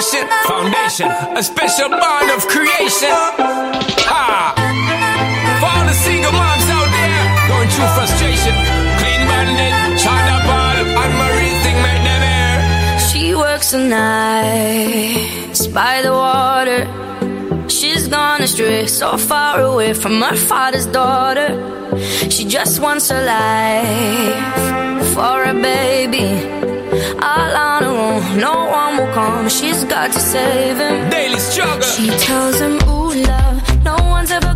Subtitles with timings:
[0.00, 0.26] nation.
[0.48, 3.12] Foundation, a special bond of creation.
[4.08, 4.54] Ha!
[5.60, 8.54] For all the single moms out there going through frustration.
[9.00, 9.20] Clean
[11.02, 12.98] and Marie thing make them air.
[13.10, 16.80] She works the nights by the water.
[17.68, 21.50] She's gone astray, so far away from her father's daughter.
[22.30, 26.59] She just wants her life for a baby.
[27.22, 29.48] All on her own, no one will come.
[29.48, 31.10] She's got to save him.
[31.10, 31.82] Daily struggle.
[31.82, 34.54] She tells him, Ooh, love, no one's ever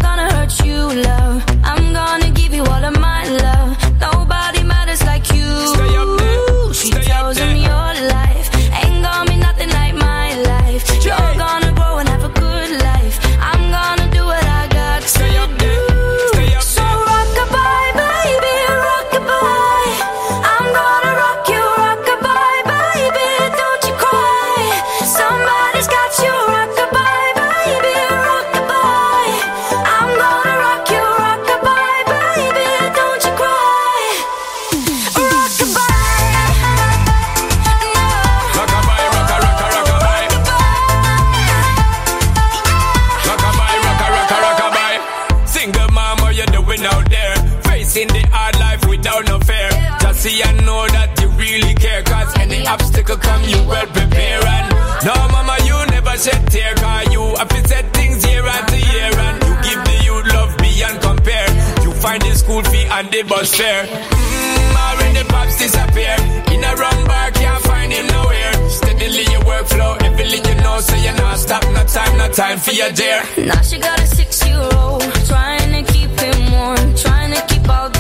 [50.25, 52.03] see and know that you really care.
[52.03, 54.41] Cause any obstacle come, you well prepare.
[54.56, 54.66] And
[55.05, 56.72] no, mama, you never shed tear.
[56.81, 59.12] Cause you have to set things year after year.
[59.27, 61.48] And you give the youth love beyond compare.
[61.84, 63.84] You find the school fee and the bus fare.
[63.84, 66.16] Mmm, already pops disappear.
[66.56, 68.53] In a wrong bar, can't find him nowhere.
[68.81, 71.62] Steadily your workflow, everything you know, so you're not stop.
[71.77, 73.20] No time, no time for your dear.
[73.44, 77.94] Now she got a six-year-old trying to keep him warm, trying to keep out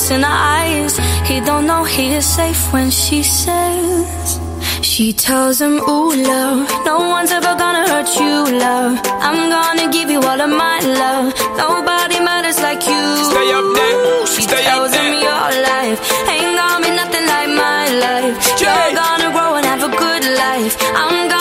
[0.00, 0.96] looks in her eyes,
[1.28, 4.40] he don't know he is safe when she says.
[4.82, 8.98] She tells him, Ooh, love, no one's ever gonna hurt you, love.
[9.28, 11.26] I'm gonna give you all of my love.
[11.56, 13.04] Nobody matters like you.
[13.32, 15.98] Stay up there, She stay up tells him your life
[16.34, 18.34] ain't gonna be nothing like my life.
[18.62, 20.74] You're gonna grow and have a good life.
[21.00, 21.39] I'm gonna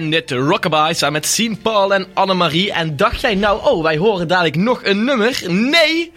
[0.00, 2.72] Bandit Rockabye samen met Sien Paul en Annemarie.
[2.72, 5.40] En dacht jij nou, oh, wij horen dadelijk nog een nummer?
[5.48, 6.12] Nee,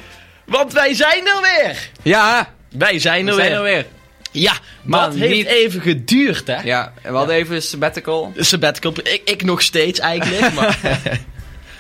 [0.45, 1.89] want wij zijn er weer.
[2.03, 3.57] Ja, Wij zijn er we zijn weer.
[3.57, 3.85] er weer.
[4.31, 6.61] Ja, Maar dat heeft niet- even geduurd, hè?
[6.61, 8.33] Ja, we hadden even een sabbatical.
[8.37, 10.79] Sabbatical, ik, ik nog steeds eigenlijk, maar...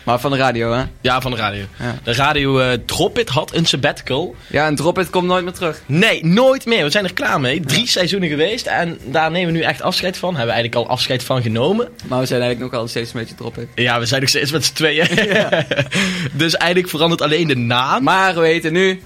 [0.03, 0.83] Maar van de radio, hè?
[1.01, 1.63] ja, van de radio.
[1.79, 1.95] Ja.
[2.03, 4.35] De radio eh Drop It had een sabbatical.
[4.47, 5.81] Ja, en Drop It komt nooit meer terug.
[5.85, 6.83] Nee, nooit meer.
[6.83, 7.59] We zijn er klaar mee.
[7.59, 10.29] Drie seizoenen geweest en daar nemen we nu echt afscheid van.
[10.35, 11.87] Hebben we eigenlijk al afscheid van genomen.
[12.07, 13.67] Maar we zijn eigenlijk nog wel steeds een beetje Drop It.
[13.75, 15.07] Ja, we zijn nog steeds met z'n tweeën.
[16.33, 18.03] dus eigenlijk verandert alleen de naam.
[18.03, 19.01] Maar we weten nu...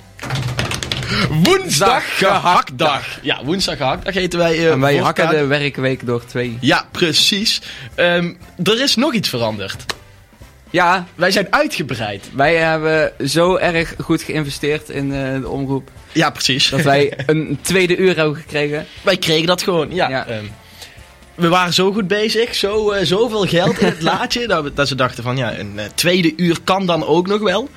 [1.44, 3.20] Woensdag gehaktdag.
[3.22, 4.58] Ja, woensdag gehaktdag heten wij.
[4.58, 6.58] eh, en wij hakken de werkweek door twee.
[6.62, 7.62] Ja, precies.
[7.96, 9.86] Ehm, er is nog iets veranderd.
[10.74, 12.30] Ja, Wij zijn uitgebreid.
[12.36, 15.90] wij hebben zo erg goed geïnvesteerd in eh, de omroep.
[16.12, 16.70] Ja, precies.
[16.70, 18.86] Dat wij een tweede uur hebben gekregen.
[19.02, 19.94] wij kregen dat gewoon.
[19.96, 20.10] Ja.
[20.10, 20.26] Ja.
[20.28, 20.44] ehm.
[21.36, 24.88] we waren zo goed bezig, zo, eh, zoveel geld in het laadje, dat, we- dat
[24.88, 27.70] ze dachten van ja, een eh, tweede uur kan dan ook nog wel.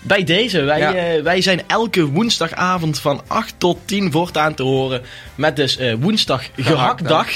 [0.00, 1.22] Bij deze, wij, Ja.
[1.22, 5.02] wij zijn elke woensdagavond van 8 tot 10 voortaan te horen
[5.34, 7.28] met dus woensdag gehaktdag.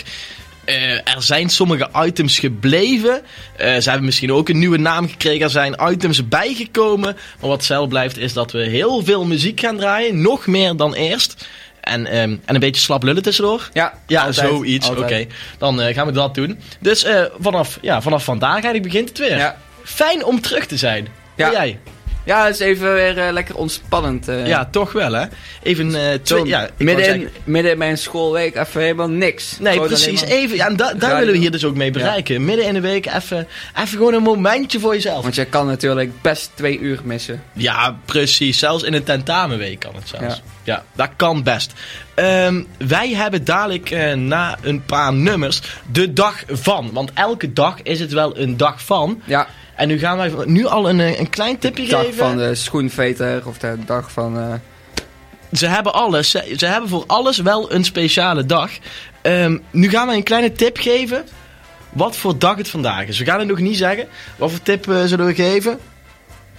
[0.64, 3.22] Eh, er zijn sommige items gebleven.
[3.56, 5.40] Eh, ze hebben misschien ook een nieuwe naam gekregen.
[5.42, 7.16] Er zijn items bijgekomen.
[7.40, 10.20] Maar wat zelf blijft is dat we heel veel muziek gaan draaien.
[10.20, 11.48] Nog meer dan eerst.
[11.80, 13.68] En, ehm, en een beetje slap lullen tussendoor.
[13.72, 14.88] Ja, Ja, altijd, zoiets.
[14.88, 15.26] Oké,
[15.58, 16.60] dan eh, gaan we dat doen.
[16.80, 17.06] Dus
[17.38, 19.36] vanaf, ja, vanaf vandaag eigenlijk begint het weer.
[19.36, 19.56] Ja.
[19.84, 21.08] Fijn om terug te zijn.
[21.36, 21.46] Ja.
[21.46, 21.78] En jij?
[22.24, 24.28] Ja, het is even weer eh, lekker ontspannend.
[24.28, 24.46] eh.
[24.46, 25.24] Ja, toch wel hè?
[25.62, 26.44] Even twee...
[26.46, 29.56] Ja, midden, in, midden in mijn schoolweek even helemaal niks.
[29.60, 30.20] Nee, Gewoon precies.
[30.22, 32.44] Even, ja, en da- daar willen we hier dus ook mee bereiken.
[32.44, 33.46] Midden in de week even,
[33.76, 35.22] even gewoon een momentje voor jezelf.
[35.22, 37.42] Want je kan natuurlijk best twee uur missen.
[37.52, 38.58] Ja, precies.
[38.58, 40.36] Zelfs in een tentamenweek kan het zelfs.
[40.36, 40.84] Ja, Ja.
[40.94, 41.72] dat kan best.
[42.14, 45.60] Ehm, wij hebben dadelijk na een paar nummers
[45.92, 46.90] de dag van.
[46.92, 49.22] Want elke dag is het wel een dag van.
[49.24, 49.46] Ja,
[49.76, 52.16] En nu gaan wij nu al een, eh, een klein tipje de dag geven.
[52.18, 54.38] van de schoenveter of de dag van...
[54.38, 54.54] eh,
[55.52, 56.30] Ze hebben alles.
[56.30, 58.70] Ze, ze hebben voor alles wel een speciale dag.
[59.22, 61.24] Ehm, nu gaan wij een kleine tip geven.
[61.92, 63.18] Wat voor dag het vandaag is.
[63.18, 64.08] We gaan het nog niet zeggen.
[64.36, 65.78] Wat voor tip eh, zullen we geven?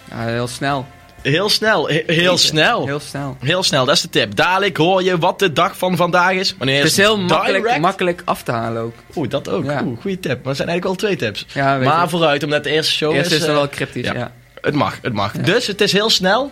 [0.10, 0.86] ja, heel snel.
[1.24, 1.90] Heel snel.
[1.90, 2.86] He- heel snel.
[2.86, 3.38] Heel snel.
[3.40, 4.36] Heel snel, dat is de tip.
[4.36, 6.56] Dadelijk hoor je wat de dag van vandaag is.
[6.58, 8.94] Wanneer Het is heel makkelijk, makkelijk af te halen ook.
[9.16, 9.66] Oeh, dat ook.
[9.66, 9.82] Ja.
[9.86, 10.40] Oeh, goede tip.
[10.42, 11.46] Maar er zijn eigenlijk al twee tips.
[11.54, 12.10] Ja, weet maar je.
[12.10, 13.32] vooruit, omdat de eerste show Eerst is...
[13.36, 14.14] is het eh, wel cryptisch, ja.
[14.14, 14.32] ja.
[14.62, 15.32] Het mag, het mag.
[15.32, 16.52] Dus het is heel snel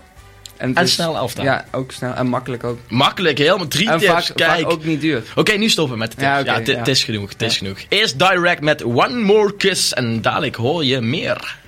[0.58, 1.46] het en is- snel afstaan.
[1.46, 2.14] Ja, ook snel.
[2.14, 2.78] En makkelijk ook.
[2.88, 4.12] Makkelijk, helemaal drie En tips.
[4.12, 4.62] vaak, Kijk.
[4.62, 5.24] vaak ook niet duur.
[5.36, 6.28] Oké, nu stoppen we met de tips.
[6.28, 6.86] Ja, het- het ja.
[6.86, 7.78] is genoeg, het is genoeg.
[7.90, 11.60] Eerst direct met One More Kiss en dadelijk hoor je meer.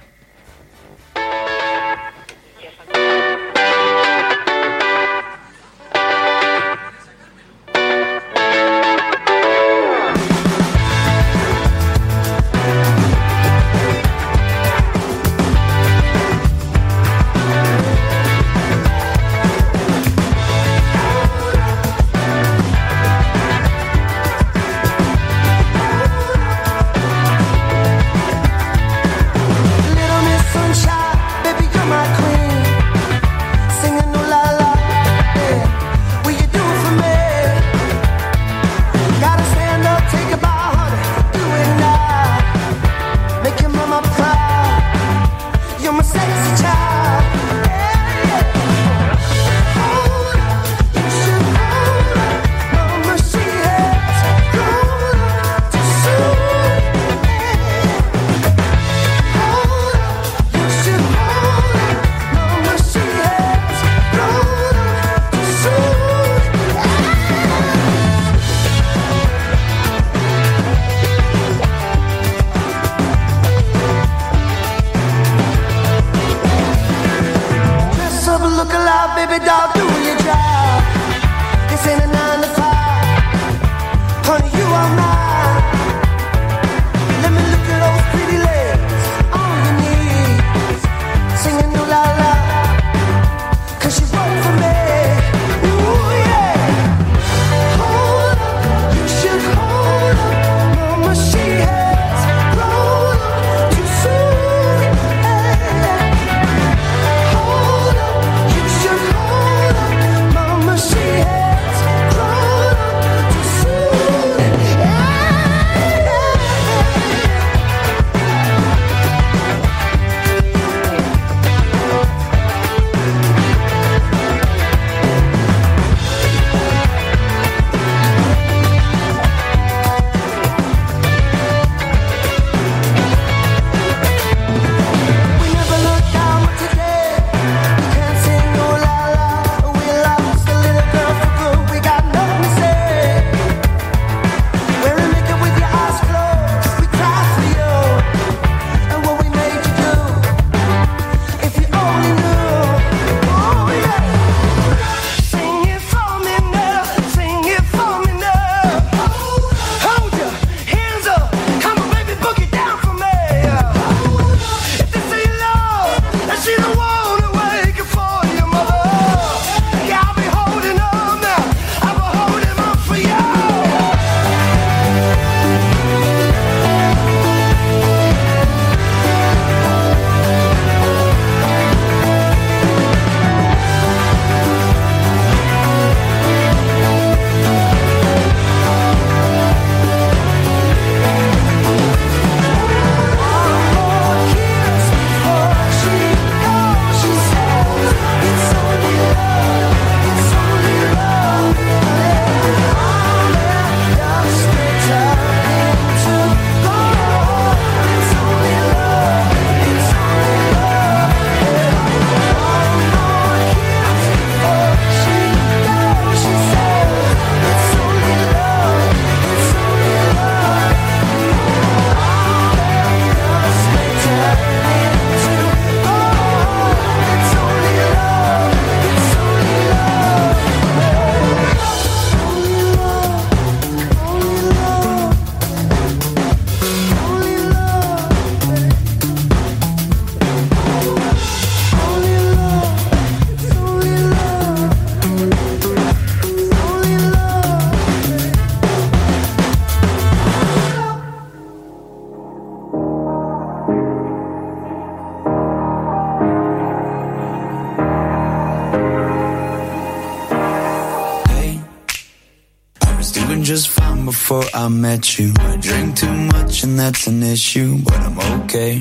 [264.93, 265.33] Met you.
[265.39, 268.73] I drink too much and that's an issue, but I'm okay.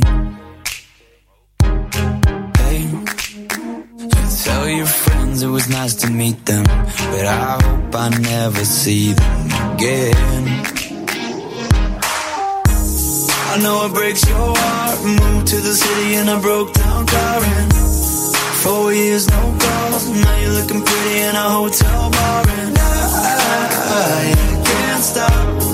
[2.61, 3.05] Hey, you
[4.45, 6.65] tell your friends it was nice to meet them,
[7.13, 10.45] but I hope I never see them again.
[13.53, 14.99] I know it breaks your heart.
[15.21, 17.73] Moved to the city in a broke down car and
[18.65, 20.05] four years no calls.
[20.25, 25.72] Now you're looking pretty in a hotel bar and I, can't stop.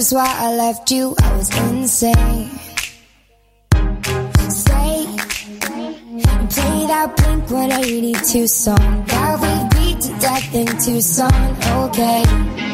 [0.00, 1.14] Just why I left you.
[1.20, 2.48] I was insane.
[3.74, 4.02] And
[6.50, 11.30] play that Blink 182 song that we beat to death in Tucson.
[11.84, 12.69] Okay.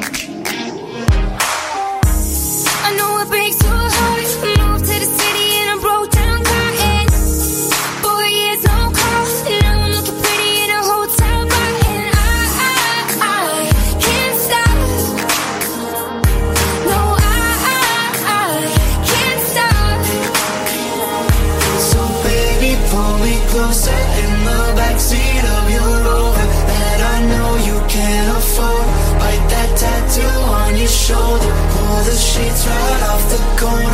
[32.07, 33.86] The sheets right off the corner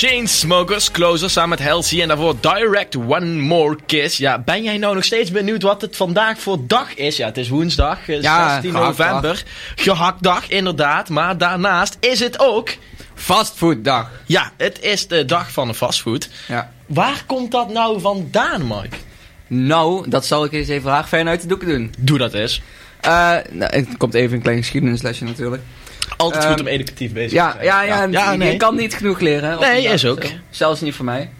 [0.00, 4.16] Chainsmokers, Closer samen met Halsey en daarvoor Direct One More Kiss.
[4.16, 7.16] Ja, ben jij nou nog steeds benieuwd wat het vandaag voor dag is?
[7.16, 9.06] Ja, het is woensdag, eh, Ja, 16 gehaktdag.
[9.06, 9.44] november.
[9.74, 11.08] Gehaktdag, inderdaad.
[11.08, 12.76] Maar daarnaast is het ook...
[13.14, 14.10] Fastfooddag.
[14.26, 16.28] Ja, het is de dag van de fastfood.
[16.48, 16.72] Ja.
[16.86, 18.96] Waar komt dat nou vandaan, Mike?
[19.46, 21.94] Nou, dat zal ik eens even haag fijn uit de doeken doen.
[21.98, 22.62] Doe dat eens.
[23.00, 23.10] Eh,
[23.50, 25.62] nou, het komt even een klein geschiedenislesje natuurlijk.
[26.16, 27.64] Altijd Ehm, goed om educatief bezig te Ja, zijn.
[27.64, 29.60] ja, ja, ja je kan niet genoeg leren.
[29.60, 30.22] Nee, dag is ook.
[30.24, 30.30] zo.
[30.50, 31.30] Zelfs niet voor mij.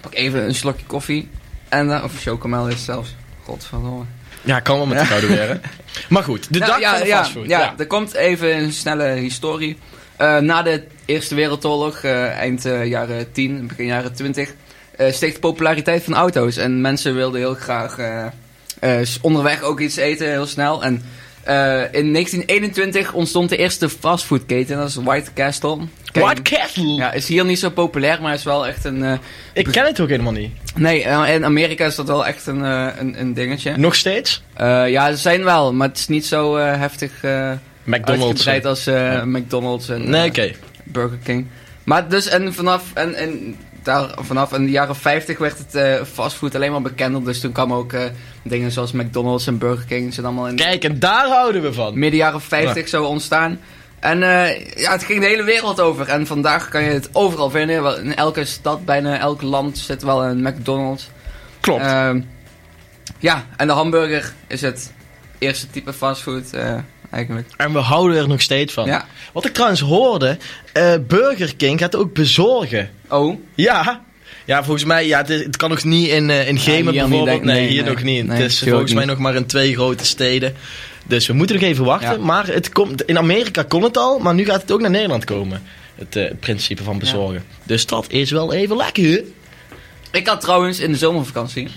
[0.00, 1.28] Pak even een slokje koffie.
[1.68, 3.14] En, eh, of chocomel is zelfs.
[3.44, 4.04] Godverdomme.
[4.42, 5.60] Ja, kan wel met de koude weer.
[6.08, 7.48] Maar goed, de Nou, dag ja, van de ja, fastfood.
[7.48, 9.78] Ja, Ja, er komt even een snelle historie.
[10.16, 14.54] Eh, na de Eerste Wereldoorlog, eh, eind eh, jaren 10, begin jaren 20,
[14.96, 16.56] eh, steeg de populariteit van auto's.
[16.56, 18.26] En mensen wilden heel graag eh,
[19.00, 20.82] eh, onderweg ook iets eten, heel snel.
[20.84, 21.02] En eh,
[21.92, 25.78] in 1921 ontstond de eerste fastfoodketen, dat is White Castle.
[26.12, 26.84] Ken- White Castle.
[26.84, 29.02] Ja, is hier niet zo populair, maar is wel echt een...
[29.04, 29.12] eh,
[29.52, 30.50] Ik ken het ook helemaal niet.
[30.74, 33.76] nee, eh, in Amerika is dat wel echt een, eh, een, een dingetje.
[33.76, 34.42] Nog steeds?
[34.54, 37.10] Eh, ja, ze zijn wel, maar het is niet zo eh, heftig...
[37.22, 37.50] eh,
[37.84, 38.26] McDonald's.
[38.26, 39.24] Uitgebreid als eh, Ja.
[39.24, 40.52] McDonald's en Nee, eh, oké.
[40.84, 41.46] Burger King.
[41.84, 46.02] Maar dus, en vanaf, en, en daar vanaf in de jaren 50 werd het eh,
[46.12, 47.24] fastfood alleen maar bekender.
[47.24, 48.04] Dus toen kwamen ook eh,
[48.42, 51.98] dingen zoals McDonald's en Burger King zijn allemaal in Kijk, en daar houden we van.
[51.98, 53.60] midden jaren 50 zo ontstaan.
[53.98, 56.08] En eh, ja, het ging de hele wereld over.
[56.08, 58.04] En vandaag kan je het overal vinden.
[58.04, 61.08] In elke stad, bijna elk land zit wel een McDonald's.
[61.60, 61.82] Klopt.
[61.82, 62.20] Ehm,
[63.18, 64.92] ja, en de hamburger is het
[65.38, 66.44] eerste type fastfood
[67.10, 67.48] eigenlijk.
[67.56, 68.86] En we houden er nog steeds van.
[68.86, 69.06] Ja.
[69.32, 70.38] Wat ik trouwens hoorde,
[70.72, 72.90] eh, Burger King gaat ook bezorgen.
[73.08, 74.04] Oh, Ja.
[74.44, 77.24] Ja, volgens mij, ja, het, kan nog niet in, eh in Gemen bijvoorbeeld.
[77.24, 77.92] denk- nee, nee, hier nee.
[77.92, 78.26] nog niet.
[78.26, 79.12] Nee, het is volgens mij niet.
[79.12, 80.54] nog maar in twee grote steden.
[81.06, 82.18] Dus we moeten nog even wachten.
[82.18, 82.24] Ja.
[82.24, 85.24] Maar het komt, in Amerika kon het al, maar nu gaat het ook naar Nederland
[85.24, 85.62] komen.
[85.94, 87.44] Het eh, principe van bezorgen.
[87.62, 89.22] Dus dat is wel even lekker.
[90.10, 91.68] ik had trouwens in de zomervakantie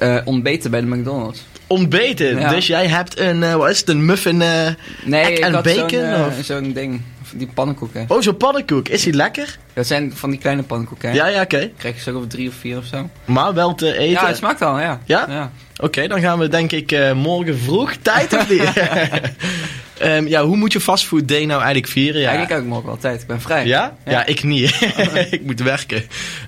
[0.00, 1.42] eh, ontbeten bij de McDonald's.
[1.66, 2.38] Ontbeten.
[2.38, 2.48] Ja.
[2.48, 4.42] Dus jij hebt een, eh, wat is het, een muffin...
[4.42, 4.66] eh,
[5.04, 6.34] Nee, ik en had bacon, zo'n of?
[6.44, 7.00] zo'n ding.
[7.34, 8.04] Die pannenkoeken.
[8.08, 8.88] Oh, zo'n pannenkoek.
[8.88, 9.58] Is die lekker?
[9.74, 11.14] Dat zijn van die kleine pannenkoeken.
[11.14, 11.70] Ja, ja, oké.
[11.76, 13.08] Krijg je zo over drie of vier of zo.
[13.24, 14.10] Maar wel te eten.
[14.10, 15.00] Ja, het smaakt al, ja.
[15.04, 15.50] Ja?
[15.76, 18.72] Oké, dan gaan we denk ik morgen vroeg tijd of niet?
[20.00, 22.20] Ehm, ja, hoe moet je fastfood day nou eigenlijk vieren?
[22.20, 23.20] Ja, Eigenlijk heb ik morgen wel tijd.
[23.20, 23.66] Ik ben vrij.
[23.66, 23.96] ja?
[24.04, 24.26] ja?
[24.26, 24.80] ik niet.
[25.30, 26.02] ik moet werken.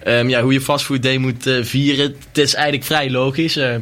[0.05, 3.57] Ehm, ja, hoe je fastfood day moet eh, vieren, het is eigenlijk vrij logisch.
[3.57, 3.75] Eh,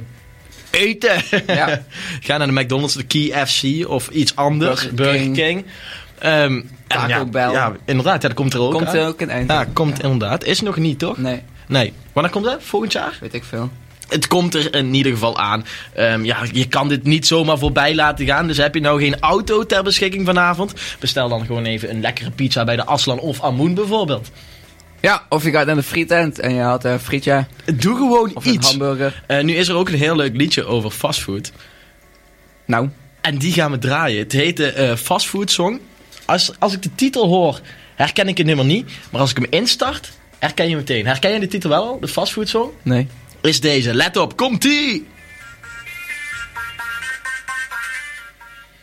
[0.71, 1.23] eten!
[1.47, 1.83] Ja.
[2.21, 4.81] Ga naar de McDonald's, de KFC of iets anders.
[4.81, 5.35] Burger Burger King.
[5.37, 5.65] King.
[6.19, 7.51] En Taco ja, Bell.
[7.51, 8.23] Ja, inderdaad.
[8.23, 8.97] Ja, dat komt er ook Komt aan.
[8.97, 9.51] er ook in eind.
[9.51, 10.45] Ja, komt inderdaad.
[10.45, 11.19] Is nog niet, toch?
[11.19, 11.93] Nee, Nee.
[12.13, 12.59] Wanneer komt dat?
[12.63, 13.19] Volgend jaar?
[13.21, 13.71] weet ik veel.
[14.11, 15.65] Het komt er in ieder geval aan.
[15.95, 18.47] Ehm, ja, je kan dit niet zomaar voorbij laten gaan.
[18.47, 20.73] Dus heb je nou geen auto ter beschikking vanavond?
[20.99, 24.31] Bestel dan gewoon even een lekkere pizza bij de Aslan of Amoen bijvoorbeeld.
[25.01, 28.47] Ja, of je gaat naar de frietent en je had een frietje Doe gewoon of
[28.47, 28.69] een iets.
[28.69, 29.23] hamburger.
[29.27, 31.53] Eh, nu is er ook een heel leuk liedje over fastfood.
[32.67, 32.89] Nou,
[33.21, 34.19] En die gaan we draaien.
[34.23, 35.81] Het heet de eh, Fastfood Song.
[36.25, 37.61] Als, als ik de titel hoor,
[37.95, 38.91] herken ik het nummer niet.
[39.11, 41.07] Maar als ik hem instart, herken je meteen.
[41.07, 42.01] Herken je de titel wel al?
[42.01, 42.71] De Fastfood Song?
[42.83, 43.07] nee.
[43.43, 43.95] Is deze.
[43.95, 45.07] Let op, komt-ie!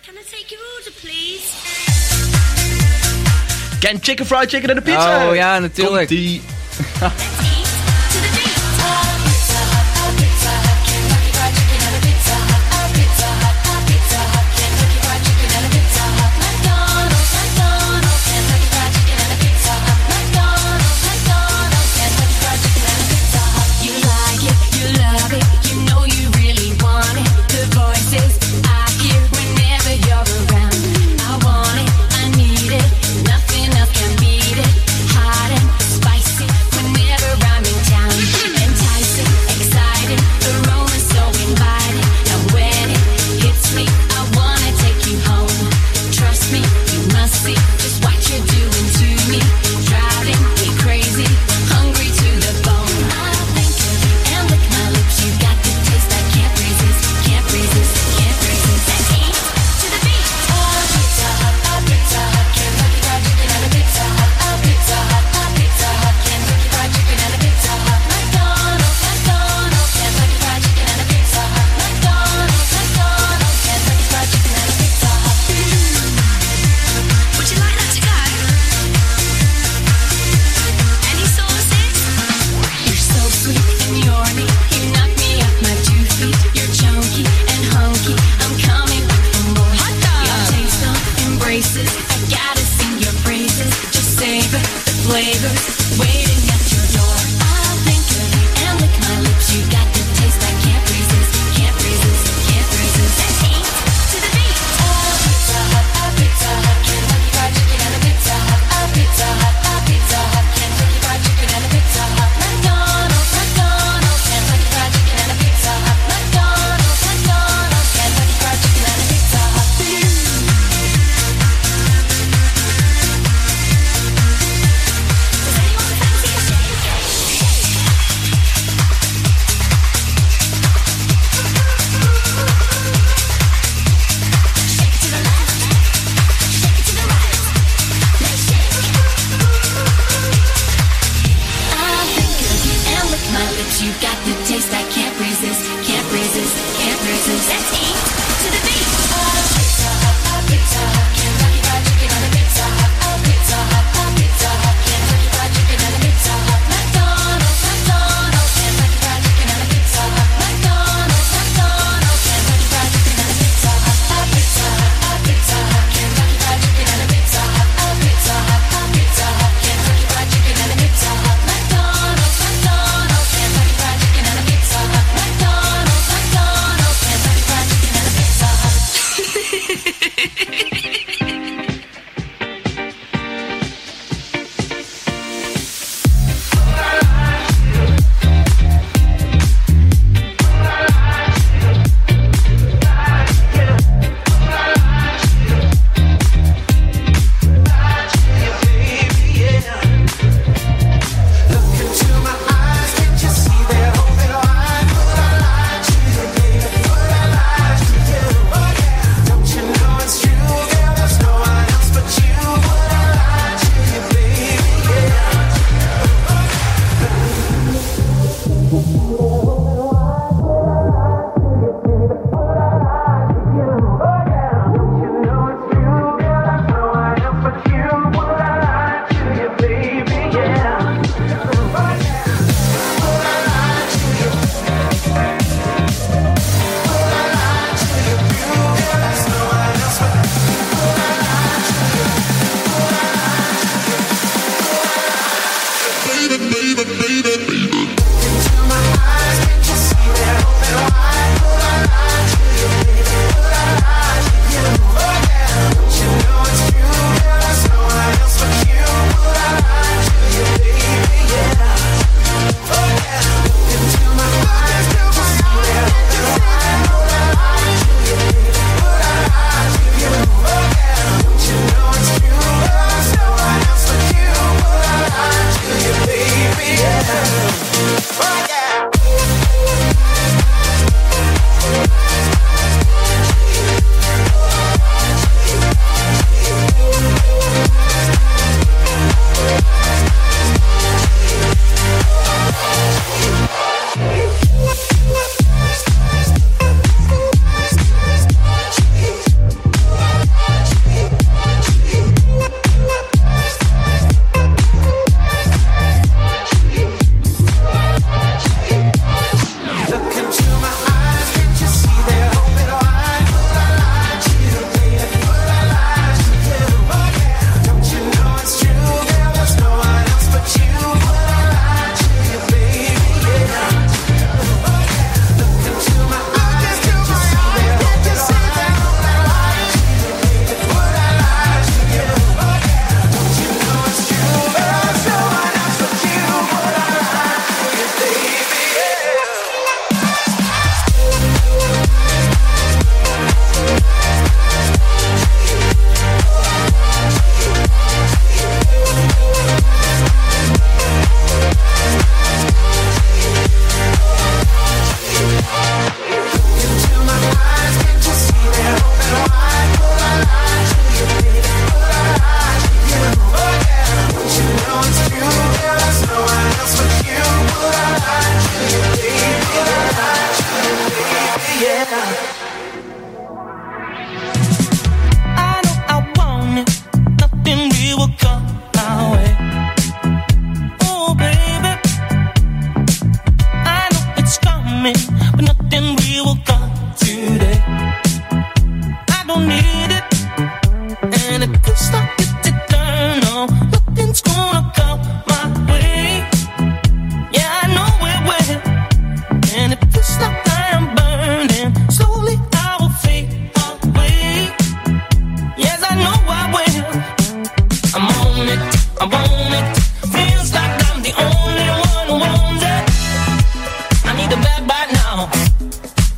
[0.05, 1.47] Can I take your order, please?
[3.79, 5.27] Ken chicken fried chicken en de pizza?
[5.27, 6.07] Oh ja, natuurlijk.
[6.07, 6.41] Komt-ie.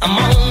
[0.02, 0.49] I'm on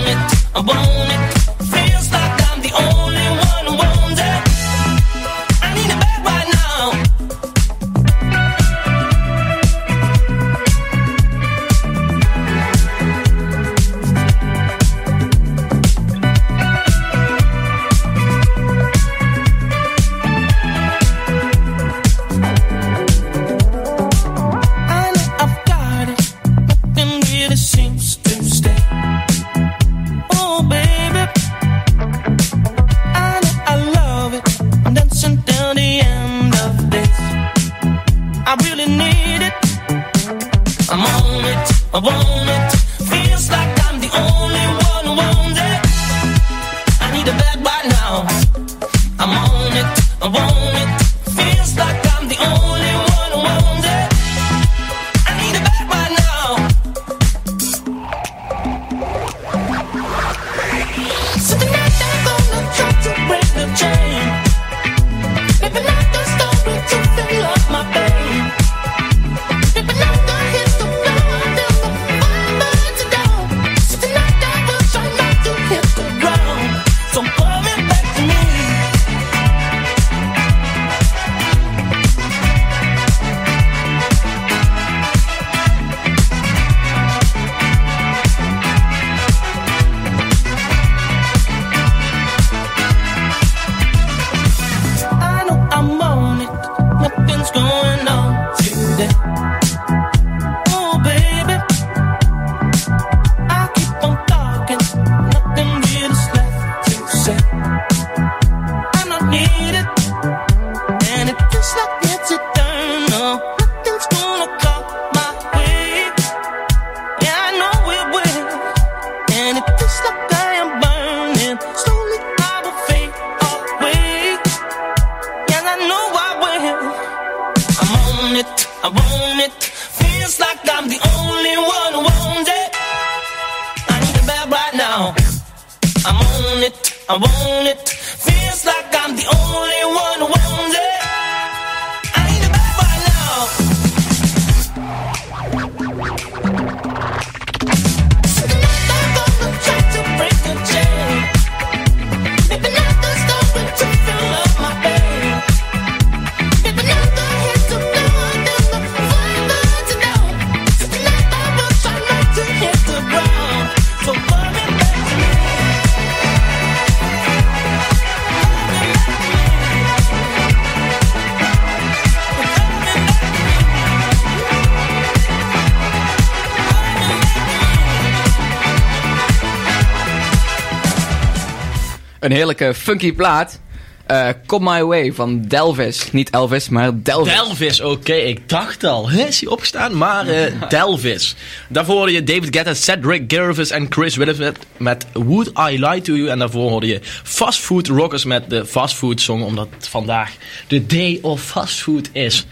[182.21, 183.61] Een heerlijke funky plaat.
[184.07, 186.13] Eh Come My Way van Delvis.
[186.13, 187.33] Niet Elvis, maar Delvis.
[187.35, 189.11] Delvis, oké, ik dacht al.
[189.11, 189.97] Hè, is hij opgestaan?
[189.97, 191.35] Maar eh, Delvis.
[191.69, 196.15] Daarvoor hoorde je David Guetta, Cedric Gervais en Chris Willis met, Would I Lie To
[196.15, 196.29] You.
[196.29, 199.43] En daarvoor hoorde je Fast Food Rockers met de Fast Food Song.
[199.43, 200.31] Omdat vandaag
[200.67, 202.47] de Day of Fast Food is.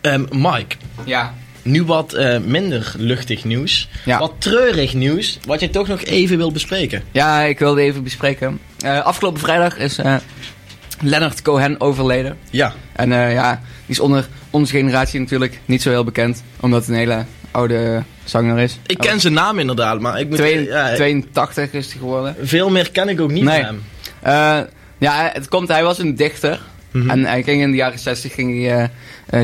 [0.00, 1.34] Ehm, Mike, Ja.
[1.66, 3.88] Nu wat eh, minder luchtig nieuws.
[4.04, 4.18] Ja.
[4.18, 5.38] Wat treurig nieuws.
[5.46, 7.02] Wat je toch nog even wil bespreken.
[7.12, 8.58] Ja, ik wilde even bespreken.
[8.78, 10.16] Eh, afgelopen vrijdag is eh,
[11.00, 12.36] Leonard Cohen overleden.
[12.50, 12.74] Ja.
[12.92, 16.42] En ja, die is onder onze generatie natuurlijk niet zo heel bekend.
[16.60, 18.78] Omdat het een hele oude zanger is.
[18.86, 20.36] Ik ken zijn naam inderdaad, maar ik moet...
[20.36, 22.36] Twee- ja, 82 is hij geworden.
[22.42, 23.64] veel meer ken ik ook niet Nee.
[23.64, 23.80] van
[24.22, 24.66] hem.
[24.98, 26.60] Ja, het komt, hij was een dichter.
[26.90, 27.10] Mhm.
[27.10, 28.90] En hij ging in de jaren 60 ging hij,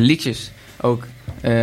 [0.01, 1.05] liedjes ook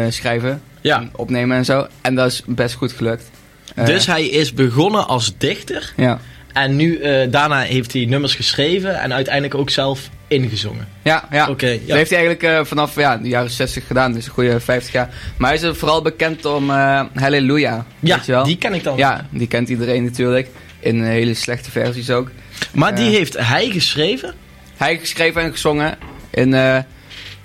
[0.09, 0.61] schrijven.
[0.81, 0.97] Ja.
[0.99, 1.87] En opnemen en zo.
[2.01, 3.29] En dat is best goed gelukt.
[3.75, 5.93] Eh, Dus hij is begonnen als dichter.
[5.95, 6.19] Ja,
[6.53, 10.87] En nu, eh, daarna heeft hij nummers geschreven en uiteindelijk ook zelf ingezongen.
[11.03, 11.49] ja, ja.
[11.49, 11.79] Oké, ja.
[11.87, 14.13] Dat heeft hij eigenlijk eh, vanaf ja, de jaren 60 gedaan.
[14.13, 15.09] Dus een goede 50 jaar.
[15.37, 17.85] Maar hij is vooral bekend om eh Halleluja.
[17.99, 18.43] Ja, weet je wel?
[18.43, 18.97] die ken ik dan.
[18.97, 20.47] Ja, die kent iedereen natuurlijk.
[20.79, 22.31] In hele slechte versies ook.
[22.73, 23.15] Maar die Eh.
[23.15, 24.33] heeft hij geschreven?
[24.77, 25.97] Hij geschreven en gezongen.
[26.29, 26.53] In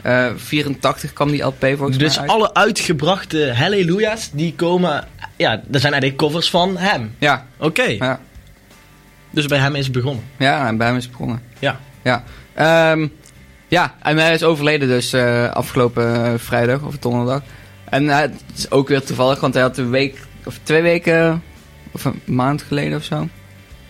[0.05, 2.31] eh, eh, 84 kwam die LP volgens Dus mij uit.
[2.31, 5.05] alle uitgebrachte Halleluja's, die komen...
[5.37, 7.15] Ja, dat zijn eigenlijk covers van hem.
[7.19, 7.83] Ja, Oké.
[7.83, 8.21] ja.
[9.31, 10.25] Dus bij hem is het begonnen.
[10.39, 11.43] Ja, en bij hem is het begonnen.
[11.59, 11.81] Ja.
[12.03, 12.25] Ja.
[12.55, 13.07] Ehm,
[13.69, 17.43] ja, en hij is overleden dus eh, afgelopen eh, vrijdag of donderdag.
[17.85, 21.43] En het is ook weer toevallig, want hij had een week of twee weken
[21.93, 23.29] of een maand geleden of zo.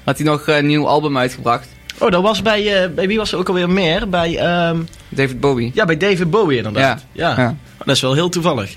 [0.04, 1.68] Had hij nog een nieuw album uitgebracht.
[2.04, 4.08] Oh, dat was bij, eh, bij wie was er ook alweer meer?
[4.08, 5.70] Bij, ehm, David Bowie.
[5.74, 7.04] ja, bij David Bowie inderdaad.
[7.12, 7.34] Ja.
[7.36, 7.56] ja.
[7.84, 8.74] Dat is wel heel toevallig.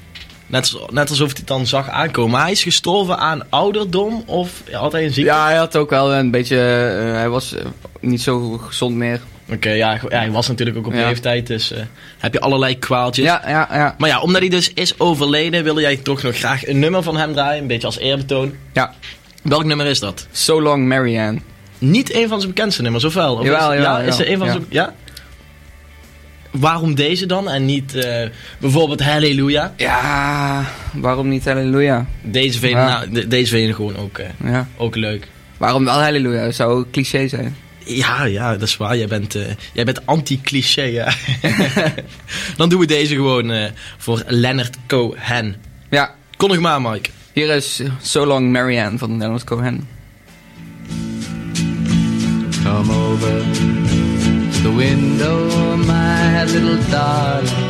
[0.47, 2.31] Net, net alsof hij het dan zag aankomen.
[2.31, 5.31] Maar hij is gestorven aan ouderdom of had hij een ziekte?
[5.31, 6.57] Ja, hij had ook wel een beetje.
[6.57, 7.65] eh, hij was eh,
[7.99, 9.19] niet zo gezond meer.
[9.53, 11.07] Oké, ja, ja, hij was natuurlijk ook op Ja.
[11.07, 11.73] leeftijd, dus
[12.17, 13.25] heb je allerlei kwaaltjes.
[13.25, 13.95] Ja, ja, ja.
[13.97, 17.17] Maar ja, omdat hij dus is overleden, wilde jij toch nog graag een nummer van
[17.17, 17.61] hem draaien.
[17.61, 18.53] Een beetje als eerbetoon.
[18.73, 18.93] Ja.
[19.43, 20.27] Welk nummer is dat?
[20.31, 21.39] So Long Marianne.
[21.77, 23.35] Niet een van zijn bekendste nummers, of wel?
[23.35, 24.51] Of Jawel, is, jawel, ja, is er een van Ja.
[24.53, 24.65] zijn...
[24.69, 24.93] Ja?
[26.51, 29.73] Waarom deze dan en niet eh, bijvoorbeeld Halleluja?
[29.77, 32.05] Ja, waarom niet Halleluja?
[32.21, 35.27] Deze vind nou, de- deze vind je gewoon ook, eh, ook leuk.
[35.57, 36.43] Waarom wel Halleluja?
[36.43, 37.55] Dat zou cliché zijn.
[37.85, 38.97] Ja, ja, dat is waar.
[38.97, 39.41] Jij bent, eh,
[39.73, 41.13] jij bent anti-cliché, ja.
[42.57, 43.51] Dan doen we deze gewoon
[43.97, 45.55] voor Leonard Cohen.
[45.89, 47.09] Ja, Kondig maar, Mike.
[47.33, 49.87] hier is So Long Marianne van Leonard Cohen.
[52.77, 53.39] Come over
[54.61, 57.66] the window, my little darling.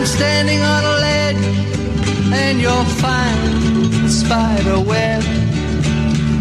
[0.00, 1.44] I'm standing on a ledge
[2.32, 5.22] and your fine spider web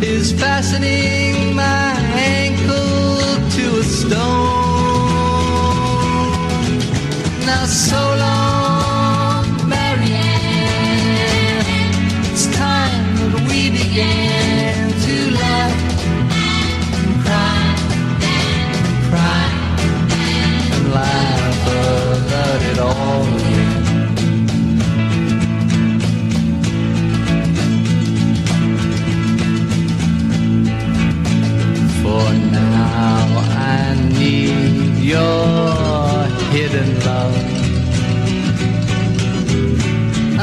[0.01, 3.19] is fastening my ankle
[3.55, 4.15] to a stone.
[7.45, 8.48] Now so long,
[35.09, 37.35] your hidden love.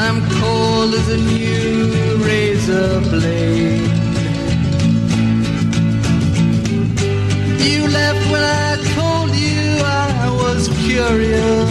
[0.05, 3.91] I'm cold as a new razor blade.
[7.67, 11.69] You left when I told you I was curious.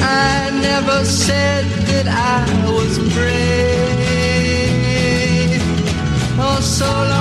[0.00, 2.44] I never said that I
[2.76, 3.50] was brave.
[6.38, 7.19] Oh, so long.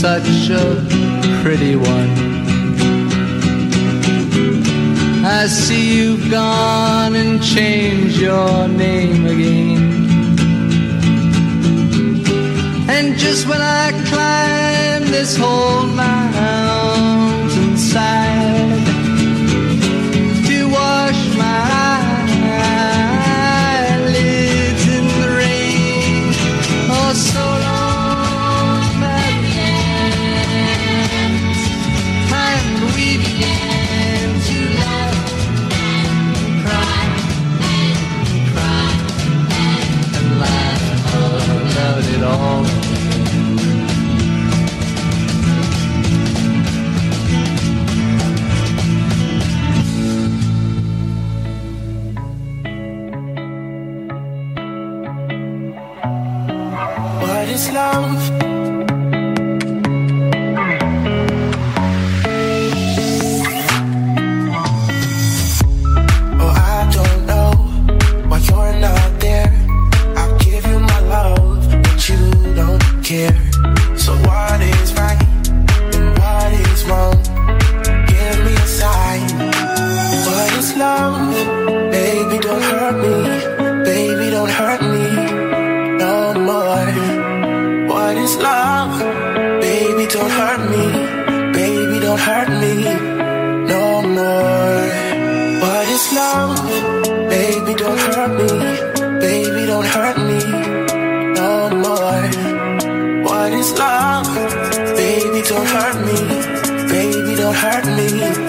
[0.00, 0.86] such a
[1.42, 2.10] pretty one.
[5.24, 9.98] I see you've gone and changed your name again.
[12.88, 18.27] And just when I climb this whole mountainside.
[81.90, 83.14] Baby, don't hurt me.
[83.84, 85.06] Baby, don't hurt me
[86.02, 86.92] no more.
[87.90, 88.98] What is love?
[89.60, 90.84] Baby, don't hurt me.
[91.58, 92.74] Baby, don't hurt me
[93.72, 94.86] no more.
[95.62, 96.56] What is love?
[97.28, 98.50] Baby, don't hurt me.
[99.20, 100.40] Baby, don't hurt me
[101.40, 101.52] no
[101.84, 102.26] more.
[103.28, 104.28] What is love?
[104.96, 106.18] Baby, don't hurt me.
[106.94, 108.47] Baby, don't hurt me.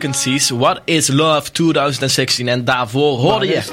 [0.00, 2.48] Wat What is Love 2016?
[2.48, 3.54] En daarvoor hoorde je...
[3.54, 3.70] Is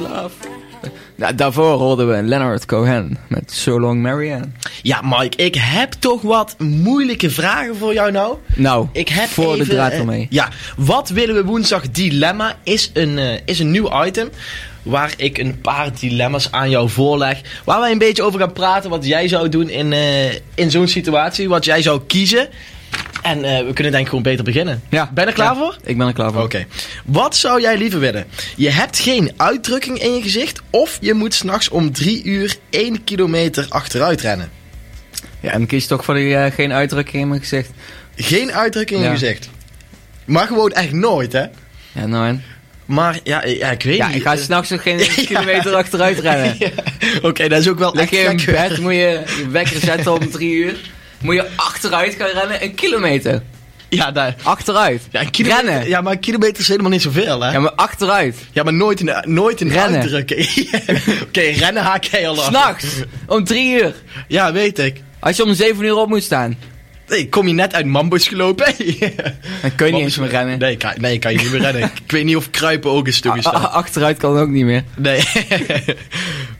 [1.35, 4.47] daarvoor hoorden we Leonard Cohen met So Long Marianne.
[4.81, 8.37] Ja, Mike, ik heb toch wat moeilijke vragen voor jou nou.
[8.55, 10.27] Nou, ik heb voor de draad eh, ermee.
[10.29, 14.29] Ja, wat willen we woensdag dilemma is een, eh, is een nieuw item
[14.83, 17.41] waar ik een paar dilemma's aan jou voorleg.
[17.63, 20.87] Waar wij een beetje over gaan praten wat jij zou doen in, eh, in zo'n
[20.87, 21.49] situatie.
[21.49, 22.47] Wat jij zou kiezen.
[23.25, 24.81] En eh, we kunnen denk ik gewoon beter beginnen.
[24.89, 25.09] Ja.
[25.13, 25.77] Ben je er klaar Ja, voor?
[25.83, 26.43] Ik ben er klaar voor.
[26.43, 26.65] Oké.
[27.05, 28.25] Wat zou jij liever willen?
[28.55, 30.61] Je hebt geen uitdrukking in je gezicht.
[30.69, 34.49] Of je moet s'nachts om drie uur één kilometer achteruit rennen.
[35.39, 37.69] Ja, en dan kies je toch voor die, eh, geen uitdrukking in mijn gezicht.
[38.15, 39.17] Geen uitdrukking in je Ja.
[39.19, 39.49] gezicht.
[40.25, 41.41] Maar gewoon echt nooit, hè?
[41.91, 42.43] Ja, en?
[42.85, 44.15] Maar ja, ja ik weet Ja, niet.
[44.15, 44.97] ik ga s'nachts nog geen
[45.27, 46.55] kilometer achteruit rennen.
[46.59, 46.69] Ja.
[47.21, 50.13] Oké, dat is ook wel Leg echt je in bed, moet je je wekker zetten
[50.13, 50.75] om drie uur.
[51.25, 53.41] Moet je achteruit gaan rennen, een kilometer.
[53.89, 54.35] Ja, daar.
[54.43, 55.01] Achteruit.
[55.11, 55.87] Ja, een kilometer, Rennen.
[55.89, 57.47] Ja, maar een kilometer is helemaal niet zoveel, hè?
[57.47, 58.35] Ja, Ja, maar achteruit.
[58.63, 60.03] maar nooit een, nooit een Rennen.
[61.27, 62.45] Oké, rennen haak jij al af.
[62.45, 62.85] S'nachts,
[63.27, 63.93] om drie uur.
[64.27, 65.01] Ja, weet ik.
[65.19, 66.57] Als je om zeven uur op moet staan,
[67.07, 68.65] Nee, kom je net uit Mambo's gelopen?
[69.61, 70.59] dan kun je niet eens meer rennen.
[70.59, 71.83] Nee, kan, nee, kan je niet meer rennen.
[72.05, 73.71] ik weet niet of kruipen ook een stukje staat.
[73.71, 74.83] achteruit kan ook niet meer.
[74.95, 75.23] Nee.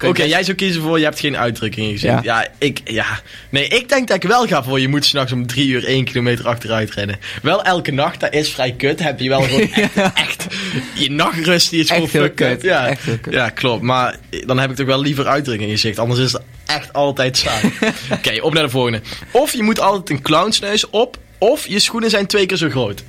[0.06, 2.24] Oké, jij zou kiezen voor je hebt geen uitdrukking in je gezicht.
[2.24, 2.42] Ja.
[2.42, 2.48] Ja.
[2.58, 3.06] ik, ja.
[3.50, 6.04] Nee, ik denk dat ik wel ga voor je moet s'nachts om drie uur één
[6.04, 7.20] kilometer achteruit rennen.
[7.42, 9.00] Wel elke nacht, dat is vrij kut.
[9.00, 10.46] Heb je wel gewoon echt, echt
[10.94, 12.88] je nachtrust die is Echt gewoon heel kut, Ja.
[12.88, 13.34] echt heel kut.
[13.34, 13.82] ja, klopt.
[13.82, 14.16] Maar
[14.46, 16.00] dan heb ik toch wel liever uitdrukking in je gezicht.
[16.00, 17.74] Anders is het echt altijd saai.
[18.12, 19.02] Oké, op naar de volgende.
[19.32, 23.04] Of je moet altijd een clownsneus op, of je schoenen zijn twee keer zo groot.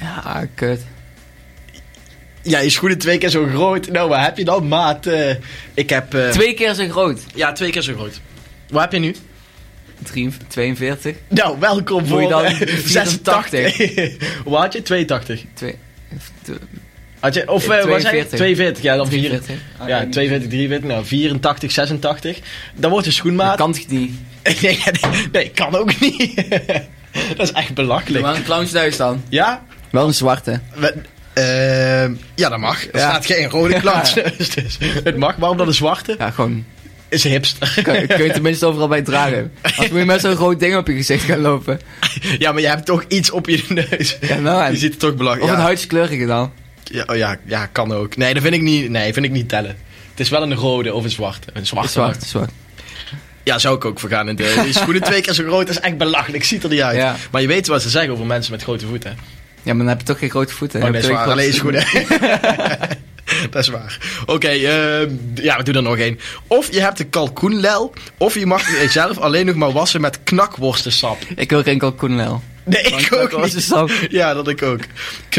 [0.00, 0.80] Ja, kut.
[2.42, 3.88] Ja, je schoenen twee keer zo groot.
[3.88, 5.06] Nou, wat heb je dan, maat?
[5.06, 5.34] Eh,
[5.74, 6.14] ik heb...
[6.14, 7.20] eh, Twee keer zo groot.
[7.34, 8.20] Ja, twee keer zo groot.
[8.70, 9.14] Wat heb je nu?
[10.02, 11.16] Drie- 42.
[11.28, 13.50] Nou, welkom Moet voor je dan eh, 84?
[13.50, 14.42] 86.
[14.44, 14.82] Hoe had je?
[14.82, 15.44] 82.
[15.54, 15.74] Twee,
[17.20, 18.26] Had je, of Eh, eh, wat zei je?
[18.26, 18.38] 42.
[18.38, 19.18] 42, ja, dan 4.
[19.28, 19.56] 43.
[19.78, 22.38] Ah, Ja, nee, 42, 43, nou 84, 86.
[22.74, 23.56] Dan wordt Dat schoenmaat.
[23.56, 24.12] kan toch niet?
[24.62, 26.34] nee, nee, nee, kan ook niet.
[27.36, 28.24] dat is echt belachelijk.
[28.24, 29.22] Maar een clownsneus dan.
[29.28, 29.62] Ja?
[29.90, 30.60] Wel een zwarte.
[30.74, 30.94] We-
[31.32, 32.82] ehm, ja, dat mag.
[32.86, 33.08] Er Ja.
[33.10, 35.36] staat geen rode clownsneus, dus het mag.
[35.36, 36.14] Waarom dan een zwarte?
[36.18, 36.64] Ja, gewoon.
[37.08, 37.72] Is hipster.
[37.82, 39.52] Kun, kun je tenminste overal bij dragen.
[39.62, 41.80] Als moet je met zo'n groot ding op je gezicht gaan lopen.
[42.38, 44.16] ja, maar je hebt toch iets op je neus.
[44.20, 44.72] Ja, nou en.
[44.72, 45.50] Je ziet het toch Of belachelijk.
[45.50, 45.62] een Ja.
[45.62, 46.52] huidskleurige dan.
[46.90, 48.16] Ja, oh ja, ja, kan ook.
[48.16, 49.76] Nee, dat vind ik niet, nee, vind ik niet tellen.
[50.10, 51.50] Het is wel een rode of een zwarte.
[51.52, 51.90] Een zwarte.
[51.90, 52.50] Zwart, zwart.
[53.44, 54.28] Ja, zou ik ook voor gaan.
[54.28, 56.44] in De, die schoenen twee keer zo groot, dat is echt belachelijk.
[56.44, 56.96] Ziet er niet uit.
[56.96, 57.16] Ja.
[57.30, 59.18] Maar je weet wat ze zeggen over mensen met grote voeten.
[59.62, 60.82] Ja, maar dan heb je toch geen grote voeten.
[60.82, 61.30] Oh, nee, is heb je waar.
[61.30, 61.84] Alleen schoenen.
[63.50, 63.98] dat is waar.
[64.26, 66.20] Oké, ehm, ja, we doen er nog één.
[66.46, 71.18] Of je hebt een kalkoenlel, of je mag jezelf alleen nog maar wassen met knakworstensap.
[71.36, 72.42] Ik wil geen kalkoenlel.
[72.68, 73.08] Nee, ik ook niet.
[73.08, 73.90] knakworstensap.
[74.08, 74.80] Ja, dat ik ook.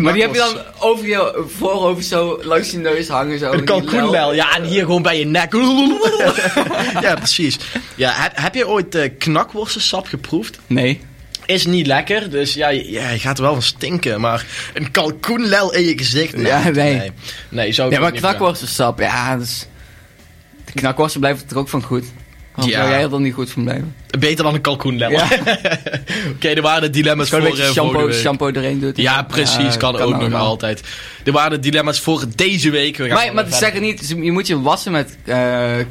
[0.01, 3.39] Maar die heb je dan over je voorhoofd zo langs je neus hangen.
[3.39, 4.33] Zo, Een lel.
[4.33, 5.53] ja, en hier gewoon bij je nek.
[7.01, 7.57] ja, precies.
[7.95, 10.59] Ja, heb, heb je ooit eh knakworstensap geproefd?
[10.67, 11.01] Nee.
[11.45, 14.21] Is niet lekker, dus ja, je, ja, je gaat er wel van stinken.
[14.21, 16.39] Maar een kalkoenlel in je gezicht?
[16.39, 16.95] Ja, nee.
[16.95, 17.11] Nee,
[17.49, 19.67] nee zou ik Ja, maar knakworstensap, ja, dus...
[20.65, 22.05] De knakworsten blijven er ook van goed.
[22.59, 22.79] Waarom Ja.
[22.79, 23.95] zou jij er dan niet goed van blijven?
[24.19, 25.11] Beter dan een kalkoenlel.
[25.11, 25.27] Ja.
[26.35, 28.97] Oké, er waren dilemma's voor een eh, shampoo, shampoo erin doet.
[28.97, 30.83] Ja, precies, kan, ook nog altijd.
[31.23, 32.97] Er waren dilemma's voor deze week.
[32.97, 33.51] We Maar, maar verder.
[33.53, 35.17] ze zeggen niet, je moet je wassen met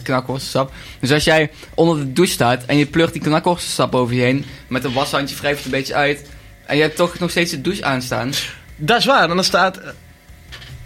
[0.02, 0.72] knakworstensap.
[1.00, 4.44] Dus als jij onder de douche staat en je pleurt die knakworstensap over je heen,
[4.68, 6.28] met een washandje wrijft het een beetje uit,
[6.66, 8.32] en je hebt toch nog steeds de douche aanstaan,
[8.76, 9.80] Dat is waar, dan staat...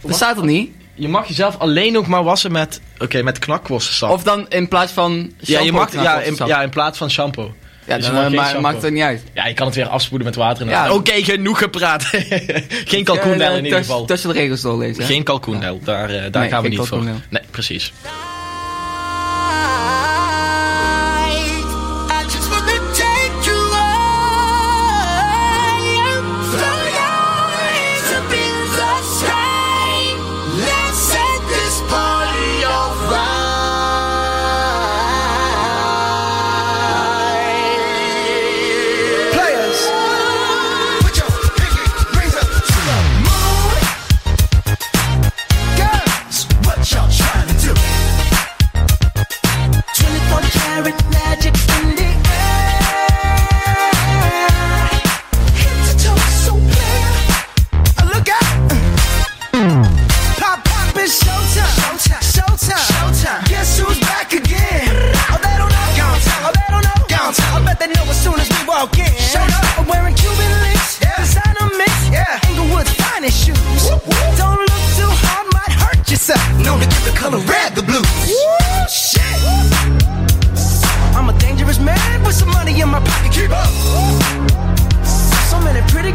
[0.01, 0.71] dat staat er niet.
[0.95, 2.81] Je mag jezelf alleen nog maar wassen met...
[3.03, 4.11] Oké, met knakworstensap.
[4.11, 7.11] Of dan in plaats van ja, shampoo je mag, ja, in, ja, in plaats van
[7.11, 7.55] shampoo.
[7.85, 9.23] Ja, Dus je dan mag eh, maakt het niet uit.
[9.35, 10.67] Ja, je kan het weer afspoelen met water.
[10.67, 10.85] Ja.
[10.85, 10.93] Ja.
[10.93, 12.05] Oké, genoeg gepraat.
[12.93, 14.05] geen kalkoenlel Eh, in ieder geval.
[14.05, 15.03] Tussen de regels doorlezen.
[15.03, 15.09] hè?
[15.09, 17.03] Geen kalkoenlel, daar, eh, daar Nee, gaan we niet voor.
[17.29, 17.93] Nee, precies.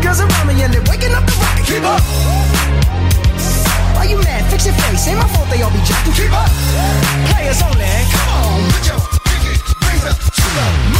[0.07, 1.65] girls around me and they're waking up the rocket.
[1.67, 2.01] Keep up.
[3.95, 4.49] Why you mad?
[4.49, 5.07] Fix your face.
[5.07, 6.13] Ain't my fault they all be jacking.
[6.13, 6.49] Keep up.
[7.27, 7.91] Players only.
[8.13, 10.96] Come on, put your pinky rings up to the